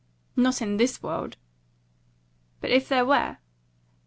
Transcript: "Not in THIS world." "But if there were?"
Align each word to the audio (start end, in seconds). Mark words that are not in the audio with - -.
"Not 0.35 0.63
in 0.63 0.77
THIS 0.77 1.03
world." 1.03 1.37
"But 2.59 2.71
if 2.71 2.89
there 2.89 3.05
were?" 3.05 3.37